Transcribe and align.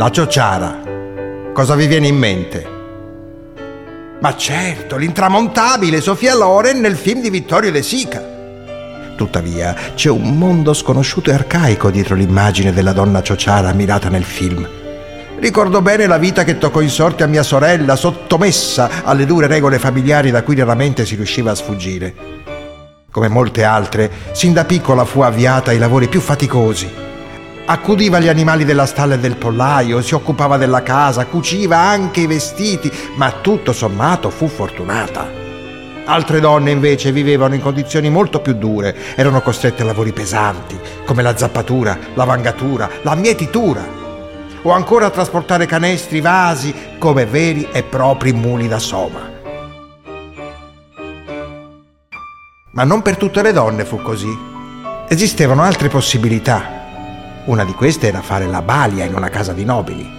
La 0.00 0.10
ciociara. 0.10 0.80
Cosa 1.52 1.74
vi 1.74 1.86
viene 1.86 2.06
in 2.06 2.16
mente? 2.16 2.66
Ma 4.22 4.34
certo, 4.34 4.96
l'intramontabile 4.96 6.00
Sofia 6.00 6.34
Loren 6.34 6.80
nel 6.80 6.96
film 6.96 7.20
di 7.20 7.28
Vittorio 7.28 7.70
De 7.70 7.82
Sica. 7.82 8.24
Tuttavia, 9.14 9.76
c'è 9.94 10.08
un 10.08 10.38
mondo 10.38 10.72
sconosciuto 10.72 11.28
e 11.28 11.34
arcaico 11.34 11.90
dietro 11.90 12.14
l'immagine 12.14 12.72
della 12.72 12.94
donna 12.94 13.20
ciociara 13.20 13.68
ammirata 13.68 14.08
nel 14.08 14.24
film. 14.24 14.66
Ricordo 15.38 15.82
bene 15.82 16.06
la 16.06 16.16
vita 16.16 16.44
che 16.44 16.56
toccò 16.56 16.80
in 16.80 16.88
sorte 16.88 17.22
a 17.22 17.26
mia 17.26 17.42
sorella, 17.42 17.94
sottomessa 17.94 19.04
alle 19.04 19.26
dure 19.26 19.48
regole 19.48 19.78
familiari 19.78 20.30
da 20.30 20.42
cui 20.42 20.56
raramente 20.56 21.04
si 21.04 21.14
riusciva 21.14 21.50
a 21.50 21.54
sfuggire. 21.54 22.14
Come 23.10 23.28
molte 23.28 23.64
altre, 23.64 24.10
sin 24.32 24.54
da 24.54 24.64
piccola 24.64 25.04
fu 25.04 25.20
avviata 25.20 25.72
ai 25.72 25.78
lavori 25.78 26.08
più 26.08 26.20
faticosi. 26.22 27.08
Accudiva 27.66 28.18
gli 28.18 28.28
animali 28.28 28.64
della 28.64 28.86
stalla 28.86 29.14
e 29.14 29.18
del 29.18 29.36
pollaio, 29.36 30.02
si 30.02 30.14
occupava 30.14 30.56
della 30.56 30.82
casa, 30.82 31.26
cuciva 31.26 31.76
anche 31.76 32.20
i 32.20 32.26
vestiti, 32.26 32.90
ma 33.16 33.30
tutto 33.40 33.72
sommato 33.72 34.30
fu 34.30 34.48
fortunata. 34.48 35.30
Altre 36.04 36.40
donne 36.40 36.72
invece 36.72 37.12
vivevano 37.12 37.54
in 37.54 37.60
condizioni 37.60 38.10
molto 38.10 38.40
più 38.40 38.54
dure, 38.54 38.96
erano 39.14 39.40
costrette 39.40 39.82
a 39.82 39.84
lavori 39.84 40.12
pesanti, 40.12 40.78
come 41.04 41.22
la 41.22 41.36
zappatura, 41.36 41.96
la 42.14 42.24
vangatura, 42.24 42.90
la 43.02 43.14
mietitura 43.14 43.98
o 44.62 44.72
ancora 44.72 45.06
a 45.06 45.10
trasportare 45.10 45.66
canestri, 45.66 46.20
vasi, 46.20 46.74
come 46.98 47.24
veri 47.24 47.68
e 47.72 47.82
propri 47.82 48.32
muli 48.32 48.68
da 48.68 48.78
soma. 48.78 49.28
Ma 52.72 52.84
non 52.84 53.02
per 53.02 53.16
tutte 53.16 53.42
le 53.42 53.52
donne 53.52 53.84
fu 53.84 54.00
così. 54.00 54.48
Esistevano 55.08 55.62
altre 55.62 55.88
possibilità. 55.88 56.79
Una 57.46 57.64
di 57.64 57.72
queste 57.72 58.08
era 58.08 58.20
fare 58.20 58.46
la 58.46 58.60
balia 58.60 59.04
in 59.04 59.14
una 59.14 59.30
casa 59.30 59.52
di 59.52 59.64
nobili. 59.64 60.18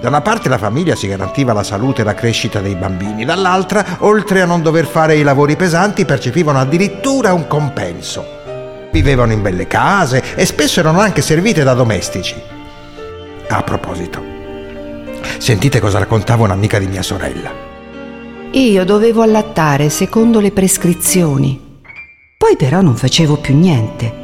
Da 0.00 0.08
una 0.08 0.20
parte 0.20 0.48
la 0.48 0.58
famiglia 0.58 0.94
si 0.94 1.08
garantiva 1.08 1.52
la 1.52 1.62
salute 1.62 2.02
e 2.02 2.04
la 2.04 2.14
crescita 2.14 2.60
dei 2.60 2.74
bambini, 2.74 3.24
dall'altra, 3.24 3.84
oltre 4.00 4.42
a 4.42 4.46
non 4.46 4.62
dover 4.62 4.86
fare 4.86 5.16
i 5.16 5.22
lavori 5.22 5.56
pesanti, 5.56 6.04
percepivano 6.04 6.58
addirittura 6.58 7.32
un 7.32 7.46
compenso. 7.46 8.38
Vivevano 8.92 9.32
in 9.32 9.42
belle 9.42 9.66
case 9.66 10.22
e 10.34 10.44
spesso 10.44 10.80
erano 10.80 11.00
anche 11.00 11.22
servite 11.22 11.62
da 11.62 11.74
domestici. 11.74 12.34
A 13.48 13.62
proposito, 13.62 14.22
sentite 15.38 15.80
cosa 15.80 15.98
raccontava 15.98 16.44
un'amica 16.44 16.78
di 16.78 16.86
mia 16.86 17.02
sorella. 17.02 17.50
Io 18.52 18.84
dovevo 18.84 19.22
allattare 19.22 19.88
secondo 19.88 20.40
le 20.40 20.50
prescrizioni. 20.50 21.80
Poi 22.36 22.56
però 22.56 22.80
non 22.80 22.96
facevo 22.96 23.36
più 23.36 23.56
niente. 23.56 24.19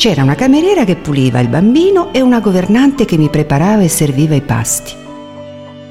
C'era 0.00 0.22
una 0.22 0.34
cameriera 0.34 0.84
che 0.84 0.96
puliva 0.96 1.40
il 1.40 1.48
bambino 1.48 2.10
e 2.14 2.22
una 2.22 2.40
governante 2.40 3.04
che 3.04 3.18
mi 3.18 3.28
preparava 3.28 3.82
e 3.82 3.88
serviva 3.88 4.34
i 4.34 4.40
pasti. 4.40 4.94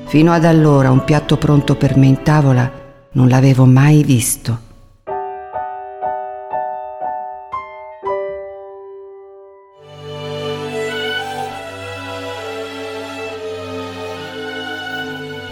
Fino 0.08 0.32
ad 0.32 0.46
allora 0.46 0.90
un 0.90 1.04
piatto 1.04 1.38
pronto 1.38 1.76
per 1.76 1.96
me 1.96 2.08
in 2.08 2.24
tavola 2.24 2.72
non 3.12 3.28
l'avevo 3.28 3.66
mai 3.66 4.02
visto. 4.02 4.62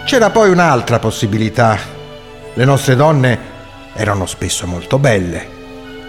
C'era 0.03 0.31
poi 0.31 0.49
un'altra 0.49 0.97
possibilità. 0.97 1.77
Le 2.55 2.65
nostre 2.65 2.95
donne 2.95 3.39
erano 3.93 4.25
spesso 4.25 4.65
molto 4.65 4.97
belle. 4.97 5.56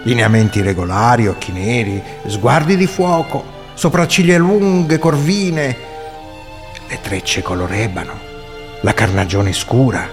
Lineamenti 0.03 0.61
regolari, 0.61 1.27
occhi 1.27 1.51
neri, 1.51 2.01
sguardi 2.25 2.75
di 2.77 2.87
fuoco, 2.87 3.43
sopracciglia 3.73 4.37
lunghe, 4.37 4.97
corvine, 4.97 5.77
le 6.87 6.99
trecce 7.01 7.41
color 7.41 7.73
ebano, 7.73 8.13
la 8.81 8.93
carnagione 8.93 9.53
scura. 9.53 10.07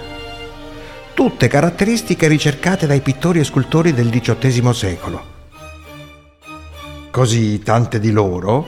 Tutte 1.13 1.47
caratteristiche 1.47 2.27
ricercate 2.27 2.85
dai 2.85 3.01
pittori 3.01 3.39
e 3.39 3.43
scultori 3.43 3.93
del 3.93 4.09
XVIII 4.09 4.73
secolo. 4.73 5.35
Così 7.09 7.63
tante 7.63 7.99
di 7.99 8.11
loro 8.11 8.67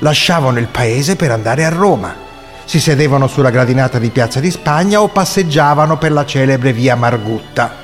lasciavano 0.00 0.58
il 0.58 0.68
paese 0.68 1.16
per 1.16 1.30
andare 1.30 1.64
a 1.64 1.70
Roma 1.70 2.28
si 2.70 2.78
sedevano 2.78 3.26
sulla 3.26 3.50
gradinata 3.50 3.98
di 3.98 4.10
Piazza 4.10 4.38
di 4.38 4.48
Spagna 4.48 5.02
o 5.02 5.08
passeggiavano 5.08 5.98
per 5.98 6.12
la 6.12 6.24
celebre 6.24 6.72
via 6.72 6.94
Margutta. 6.94 7.79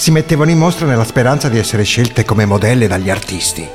Si 0.00 0.10
mettevano 0.10 0.50
in 0.50 0.56
mostra 0.56 0.86
nella 0.86 1.04
speranza 1.04 1.50
di 1.50 1.58
essere 1.58 1.82
scelte 1.82 2.24
come 2.24 2.46
modelle 2.46 2.88
dagli 2.88 3.10
artisti. 3.10 3.68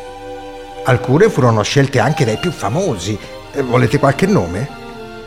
Alcune 0.85 1.29
furono 1.29 1.61
scelte 1.61 1.99
anche 1.99 2.25
dai 2.25 2.37
più 2.37 2.49
famosi. 2.49 3.15
Eh, 3.51 3.61
volete 3.61 3.99
qualche 3.99 4.25
nome? 4.25 4.67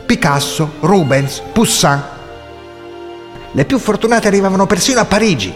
Picasso, 0.05 0.73
Rubens, 0.81 1.41
Poussin. 1.53 2.03
Le 3.53 3.63
più 3.63 3.79
fortunate 3.79 4.27
arrivavano 4.27 4.65
persino 4.65 4.99
a 4.99 5.05
Parigi. 5.05 5.55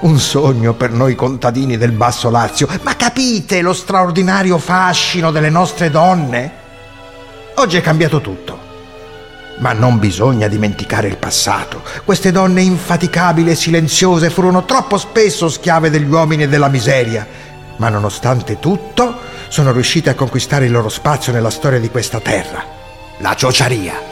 Un 0.00 0.18
sogno 0.18 0.72
per 0.72 0.92
noi 0.92 1.14
contadini 1.14 1.76
del 1.76 1.92
Basso 1.92 2.30
Lazio. 2.30 2.66
Ma 2.80 2.96
capite 2.96 3.60
lo 3.60 3.74
straordinario 3.74 4.56
fascino 4.56 5.30
delle 5.30 5.50
nostre 5.50 5.90
donne? 5.90 6.52
Oggi 7.56 7.76
è 7.76 7.82
cambiato 7.82 8.22
tutto. 8.22 8.69
Ma 9.60 9.72
non 9.72 9.98
bisogna 9.98 10.48
dimenticare 10.48 11.08
il 11.08 11.16
passato. 11.16 11.82
Queste 12.04 12.32
donne 12.32 12.62
infaticabili 12.62 13.50
e 13.50 13.54
silenziose 13.54 14.28
furono 14.28 14.64
troppo 14.64 14.98
spesso 14.98 15.48
schiave 15.48 15.88
degli 15.88 16.10
uomini 16.10 16.42
e 16.42 16.48
della 16.48 16.68
miseria, 16.68 17.26
ma 17.76 17.88
nonostante 17.88 18.58
tutto 18.58 19.18
sono 19.48 19.72
riuscite 19.72 20.10
a 20.10 20.14
conquistare 20.14 20.66
il 20.66 20.72
loro 20.72 20.88
spazio 20.88 21.32
nella 21.32 21.50
storia 21.50 21.78
di 21.78 21.90
questa 21.90 22.20
terra. 22.20 22.64
La 23.18 23.34
ciociaria. 23.34 24.09